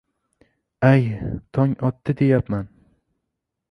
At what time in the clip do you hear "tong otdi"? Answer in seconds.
1.57-2.19